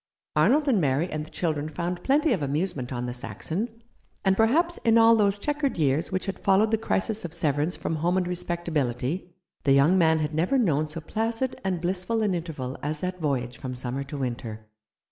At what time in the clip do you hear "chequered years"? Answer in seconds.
5.37-6.11